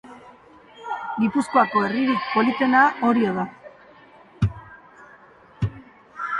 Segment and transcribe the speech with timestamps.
[1.19, 3.47] Gipuzkoako herririk politena Orio da.